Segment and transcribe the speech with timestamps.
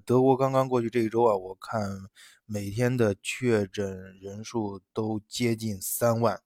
[0.00, 1.82] 德国刚刚过去这一周啊，我看
[2.46, 6.40] 每天的确诊人数都接近三万，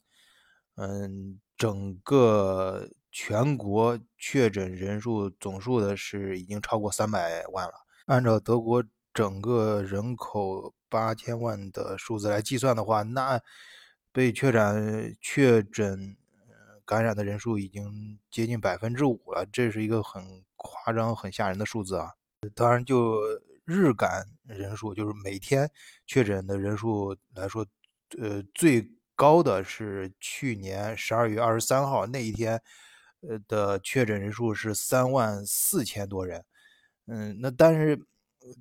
[0.77, 7.73] 嗯，整个全国确诊人数总数的是已经超过三百万了。
[8.07, 13.41] 按照德国整个人口八千万的数字来计算的话，那
[14.13, 16.17] 被确诊确诊
[16.85, 22.15] 感染的人数已经接近百分之五了，这是一个很夸张、很吓人的数字啊。
[22.55, 23.21] 当然，就
[23.65, 25.71] 日感人数，就是每天
[26.07, 27.67] 确诊的人数来说，
[28.19, 32.61] 呃，最高的是去年十二月二十三号那一天，
[33.21, 36.45] 呃的确诊人数是三万四千多人。
[37.07, 38.01] 嗯，那但是。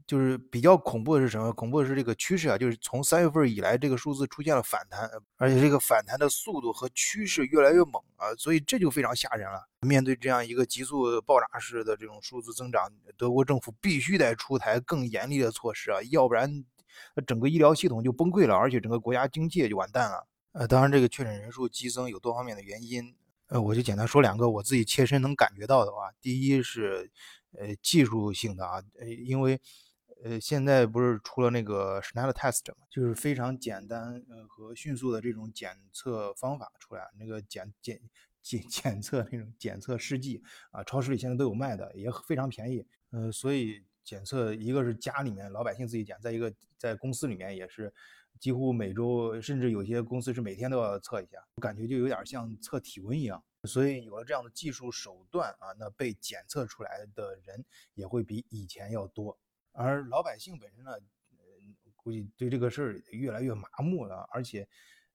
[0.06, 1.52] 就是比较恐怖的是什么？
[1.54, 9.68] 恐怖的是这个趋势啊，就是从三月份以来，这个数字出现了反弹，而且这个反弹的速度和趋势越来越猛啊，所以这就非常吓人了。
[9.82, 16.64] 面对这样一个急速爆炸式的这种数字增长，德国政府必须得出台更严厉的措施啊，要不然
[17.26, 20.28] 整个医疗系统就崩溃了，而且整个国家经济也就完蛋了。
[20.54, 23.16] 呃，当然这个确诊人数激增有多方面的原因，
[23.48, 27.12] 呃，我就简单说两个我自己切身能感觉到的话，第一是。
[27.54, 29.60] 呃，技术性的啊，呃，因为
[30.24, 38.02] 呃，现在不是出了那个 Schnell Test 嘛，就是非常简单呃和迅速的这种检测方法出来，那个检检
[38.42, 42.86] 检检测那种检测试剂啊，超市里现在都有卖的，也非常便宜。
[43.12, 47.94] 呃，所以检测一个是家里面老百姓自己检，再一个在公司里面也是
[48.40, 53.44] 几乎每周，甚至有些公司是每天都要测一下，感觉就有点像测体温一样。
[53.68, 59.38] 所以有了这样的技术手段啊，那被检测出来的人也会比以前要多。
[59.74, 61.46] 而老百姓本身呢，呃
[61.96, 64.68] 估计对这个事儿越来越麻木了，而且，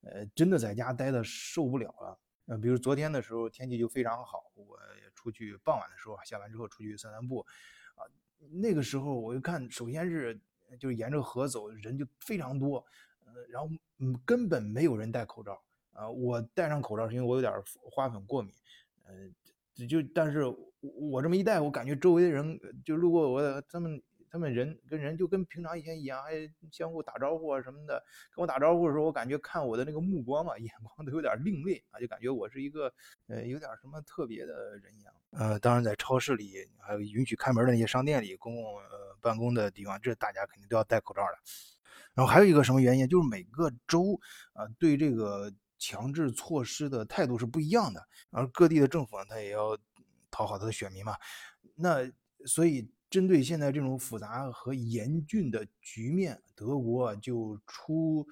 [0.03, 2.21] 呃，真的在家待的受不了了。
[2.47, 4.79] 呃，比如昨天的时候天气就非常好，我
[5.15, 7.47] 出去傍晚的时候下班之后出去散散步，
[7.95, 8.07] 啊，
[8.51, 10.39] 那个时候我就看，首先是
[10.79, 12.85] 就沿着河走，人就非常多，
[13.25, 15.63] 呃，然后嗯根本没有人戴口罩。
[15.93, 17.53] 啊，我戴上口罩是因为我有点
[17.91, 18.55] 花粉过敏，
[19.05, 20.45] 呃，就但是
[20.81, 26.31] 我这么一戴，我感觉周围的人就路过我，他们他们人跟人就跟平常以前一样，还
[26.71, 28.03] 相互打招呼啊什么的。
[28.35, 32.93] 跟我打招呼的时候，我感觉看我的那个目光嘛， 眼光都有点另类啊，就感觉我是一个
[33.29, 35.15] 呃有点什么特别的人一样。
[35.33, 41.39] 呃，当然在超市里还有允许开门的那些商店里，公共呃办公的地方，这大家肯定都要戴口罩的。
[42.15, 44.19] 然后还有一个什么原因，就是每个州
[44.55, 45.53] 啊对这个。
[45.85, 48.01] 强制措施的态度是不一样的，
[48.31, 49.77] 而各地的政府呢，他也要
[50.31, 51.17] 讨好他的选民嘛。
[51.75, 52.09] 那
[52.47, 58.25] 所以针对现在这种复杂和严峻的局面，德国就出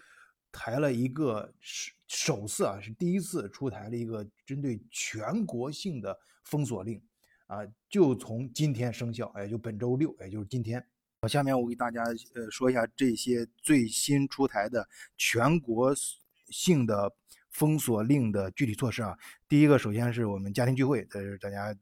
[0.52, 7.02] 台了一个首首次啊，是第一次出台了一个针对全国性的封锁令
[7.48, 10.80] 啊，就从今天生效，也就本周六，也就是今天。
[11.22, 12.04] 好，下面我给大家
[12.36, 15.92] 呃说一下这些最新出台的全国
[16.46, 17.12] 性的。
[17.50, 19.16] 封锁令的具体措施啊，
[19.48, 21.74] 第一个首先是我们家庭聚会，呃，大家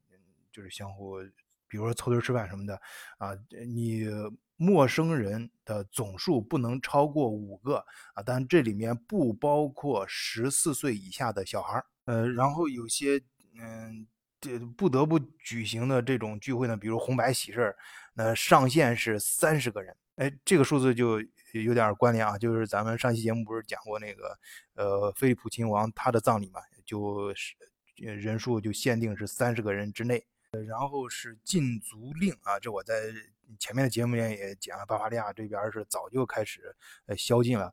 [0.50, 1.18] 就是相互，
[1.68, 2.74] 比如说凑堆吃饭什么的
[3.18, 3.30] 啊，
[3.66, 4.06] 你
[4.56, 7.84] 陌生人的总数不能超过五个
[8.14, 13.20] 啊，但这里面不包括十四岁以下的小孩儿呃，然后有些
[13.60, 14.06] 嗯，
[14.40, 17.76] 这不得不举行的这种聚会呢，比如红白喜事儿
[18.14, 21.22] 那上限是三十个人，哎，这个数字就。
[21.52, 24.38] 有点关联啊，就是咱们上期节目不是讲过那个，
[24.74, 27.54] 呃，菲利普亲王他的葬礼嘛，就是
[27.96, 30.26] 人数就限定是三十个人之内。
[30.66, 32.94] 然后是禁足令啊，这我在
[33.58, 37.70] 前面的节目里也讲了，巴伐利亚这边是早就开始呃宵禁了，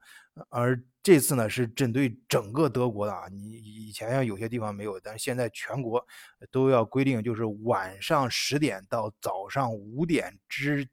[0.50, 6.06] 而这次呢是针对整个德国的啊，你以前有些地方没有，但是现在全国
[6.52, 10.86] 都要规定，就是晚上十点到早上五点之。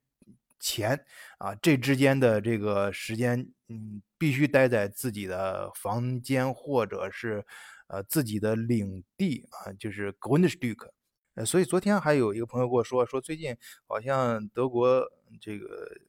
[0.62, 1.04] 前
[1.38, 3.36] 啊，这之间的这个时间，
[3.68, 7.44] 嗯，必须待在自己的房间或者是
[7.88, 10.88] 呃自己的领地啊，就是 Grundstück。
[11.34, 13.56] 呃，所以昨天还有一个朋友跟我说，说最近
[13.88, 15.04] 好像德国
[15.40, 15.66] 这个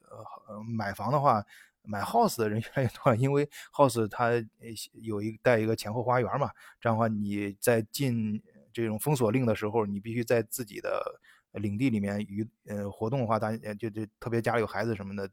[0.08, 1.44] 呃买房的话，
[1.82, 4.30] 买 house 的人越来越多，因为 house 它
[4.92, 6.48] 有一带一个前后花园嘛，
[6.80, 8.40] 这样的话你在进
[8.72, 11.20] 这种封锁令的时候，你必须在自己的。
[11.54, 15.30] 领地里面与呃活动的话，大家就就特别家里有孩子什么的，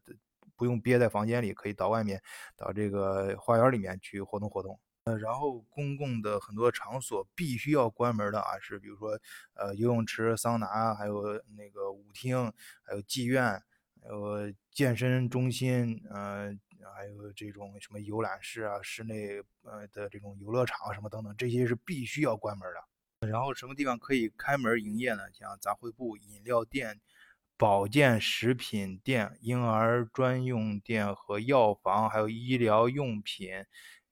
[0.56, 2.22] 不用憋在房间里，可以到外面，
[2.56, 4.78] 到这个花园里面去活动活动。
[5.04, 9.18] 呃，然后公共的很多场所必须要关门的啊，是比如说
[9.54, 11.24] 呃游泳池、桑拿，还有
[11.56, 12.52] 那个舞厅，
[12.84, 13.60] 还有妓院，
[14.00, 16.56] 还有健身中心，呃，
[16.94, 22.91] 还有这种什么游览室啊、室内呃的这种游乐场什么等等，这些是必须要关门的。
[23.28, 25.22] 然后什么地方可以开门营业呢？
[25.32, 27.00] 像杂货铺、饮料店、
[27.56, 33.50] 保健食品店、婴儿专用店和药房，还有医疗用品，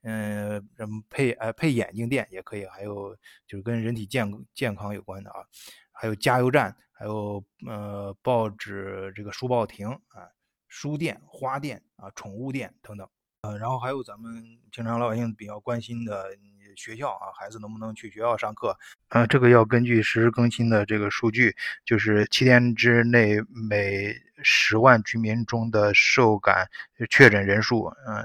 [0.03, 3.17] 嗯，什么配呃配眼镜店也可以，还有
[3.47, 5.45] 就是跟人体健健康有关的啊，
[5.91, 10.31] 还有加油站，还有呃报纸这个书报亭啊，
[10.69, 13.09] 书店、花店啊、宠物店等等。
[13.43, 16.37] 呃，然后还有咱们平常老百姓比较关心的
[16.77, 18.77] 学校啊，孩子能不能去学校上课？
[19.09, 23.39] 呃，这个要根据实时更新的这个数据，就是七天之内
[23.71, 26.69] 每十万居民中的受感
[27.09, 28.25] 确诊人数，嗯，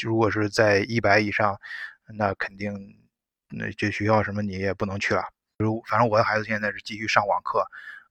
[0.00, 1.58] 如果是在一百以上，
[2.16, 2.74] 那肯定
[3.50, 5.24] 那这学校什么你也不能去了。
[5.58, 7.60] 如反正我的孩子现在是继续上网课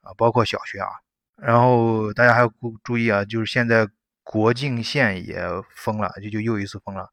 [0.02, 0.90] 啊，包括小学啊。
[1.36, 2.54] 然后大家还要
[2.84, 3.88] 注意啊，就是现在。
[4.26, 5.44] 国境线也
[5.76, 7.10] 封了，就就又一次封了。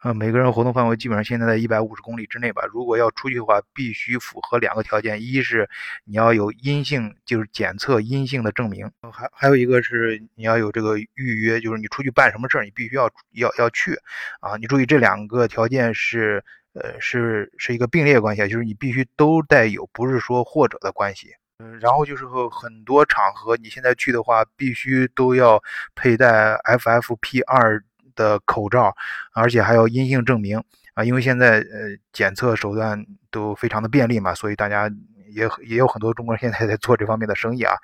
[0.00, 2.62] 啊，每个人活动范围基本上现在在一百五十公里之内吧。
[2.72, 5.68] 如果要出去的话，必须符合两个条件：一是
[6.04, 13.94] 你要有阴性，就是检测阴性的证明；还还有一个是你要有这个预约，就是你出去办什么事儿，你必须要要要去。
[14.40, 16.42] 啊，你注意这两个条件是
[16.72, 21.34] 呃是是一个并列关系，就是你必须都带有，不是说或者的关系。
[21.58, 25.62] 嗯，然后就是和很多场合，你现在去的话，必须都要
[25.94, 27.84] 佩戴 F F P 二
[28.20, 28.94] 的口罩，
[29.32, 30.62] 而且还要阴性证明
[30.92, 34.90] 啊，因为现在呃检测手段都非常的便利嘛，所以大家
[35.32, 37.74] 也也有很多中国人现在在做这方面的生意啊，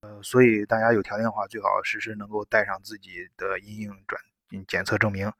[0.00, 4.20] 呃，所以大家有条件的话，最好时时能够带上自己的阴性转
[4.66, 5.30] 检测证明。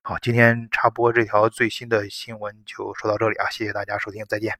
[0.00, 4.58] 好，今天插播这条最新的新闻就说到这里啊，谢谢大家收听，再见。